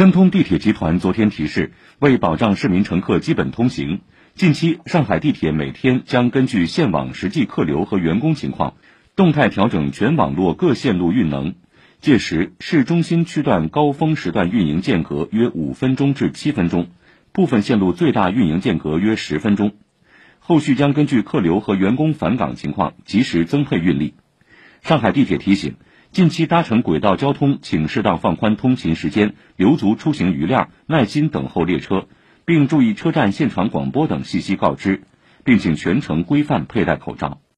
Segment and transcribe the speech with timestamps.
[0.00, 4.00] 申通地铁集团昨天提示，为保障市民乘客基本通行，
[4.34, 8.76] 近期上海地铁每天将根据线网实际客流和员工情况，
[9.14, 11.54] 动态调整全网络各线路运能。
[12.00, 16.88] 届时，市中心区段高峰时段运营间隔约五分钟至七分钟，
[17.32, 19.74] 部分线路最大运营间隔约十分钟。
[20.38, 24.14] 后续将根据客流和员工返岗情况及时增配运力。
[24.80, 25.74] 上海地铁提醒。
[26.12, 32.08] 近期搭乘轨道交通，请适当放宽通勤时间，留足出行余量，耐心等候列车，
[32.44, 35.04] 并注意车站现场广播等信息告知，
[35.44, 37.40] 并请全程规范佩戴口罩。